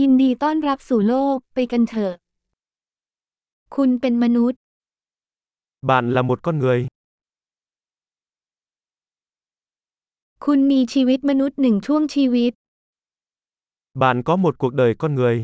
[0.00, 2.13] ยินดีต้อนรับสู่โลก ไปกันเถอะ
[3.75, 4.59] คุณเป็นมนุษย์
[5.89, 6.79] Bạn là một con người.
[10.45, 12.51] คุณมีชีวิตมนุษย์หนึ่งช่วงชีวิต
[14.01, 15.35] Bạn có một cuộc đời con người.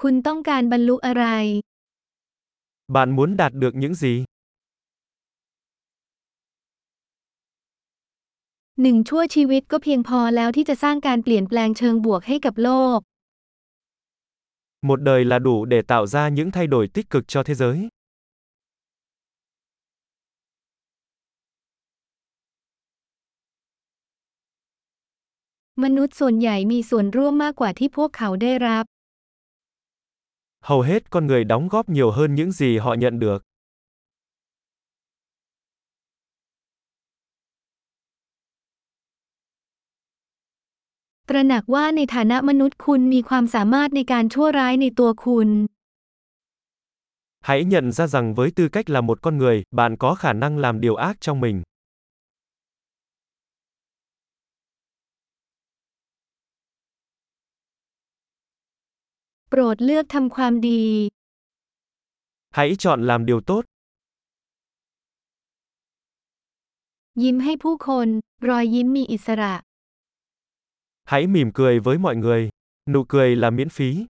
[0.00, 1.24] คุณต้องการบรรลุอะไร
[2.94, 4.14] Bạn muốn đạt được những gì?
[8.80, 12.98] หนึ่งชั่วชีวิตก็เพียงพอแล้วที่จะสร้างการเปลี่ยนแปลงเชิงบวกให้กับโลก
[14.88, 17.88] Một đời là đủ để tạo ra những thay đổi tích cực cho thế giới.
[25.82, 28.84] มนุษย์ส่วนใหญ่มีส่วนร่วมมากกว่าที่พวกเขาได้รับ
[30.68, 33.51] Hầu hết con người đóng góp nhiều hơn những gì họ nhận được.
[41.29, 45.49] ตระหนักว่าในฐานะมนุษย์คุณมีความสามารถในการชั่วร้ายในตัวคุณ
[47.47, 50.57] Hãy nhận ra rằng với tư cách là một con người, bạn có khả năng
[50.57, 51.57] làm điều ác trong mình.
[59.49, 60.83] โปรดเลือกทำความดี
[62.57, 63.63] Hãy chọn làm điều tốt.
[67.23, 68.07] ยิ้มให้ผู้คน
[68.47, 69.53] รอยยิ้มมีอิสระ
[71.04, 72.50] Hãy mỉm cười với mọi người.
[72.88, 74.06] Nụ cười là miễn phí.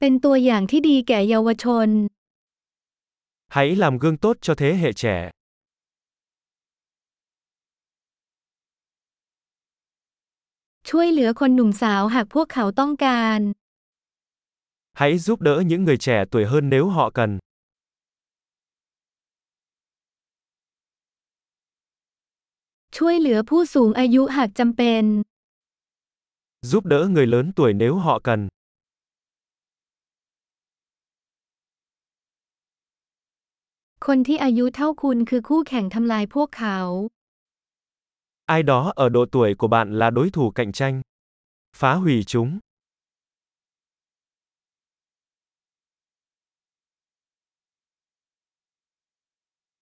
[0.00, 2.06] Bên tua dạng thi đi kẻ yu chôn.
[3.48, 5.30] Hãy làm gương tốt cho thế hệ trẻ.
[10.84, 13.52] Chui lửa con nùm sáo hạc quốc khảo tong can.
[14.92, 17.38] Hãy giúp đỡ những người trẻ tuổi hơn nếu họ cần.
[22.97, 25.03] ช่วยเหลือผู้สูงอายุหากจำเป็น
[26.71, 28.39] Giúp đỡ người lớn tuổi nếu họ cần.
[34.05, 36.79] คนที่อายุเท่าคุณคือคู่แข่งทำลายพวกเขา
[38.55, 41.01] Ai đó ở độ tuổi của bạn là đối thủ cạnh tranh.
[41.79, 42.49] Phá hủy chúng.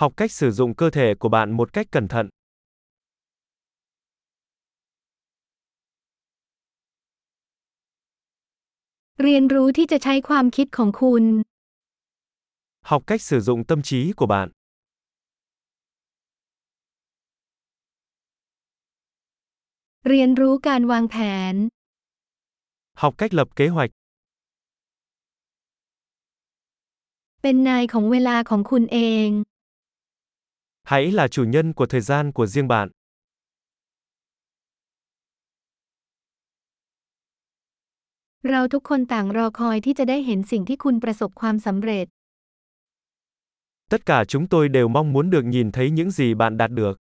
[0.00, 2.28] Học cách sử dụng cơ thể của bạn một cách cẩn thận.
[9.22, 11.24] เรียนรู้ที่จะใช้ความคิดของคุณ
[12.90, 14.48] Học cách sử dụng tâm trí của bạn.
[20.08, 21.16] เรียนรู้การวางแผ
[21.52, 21.54] น
[23.02, 23.90] Học cách lập kế hoạch.
[27.42, 29.28] เป็นนายของเวลาของคุณเอง
[30.85, 32.89] Hãy là chủ nhân của thời gian của riêng bạn.
[38.43, 38.51] Chúng
[43.89, 47.04] Tất cả chúng tôi đều mong muốn được nhìn thấy những gì bạn đạt được.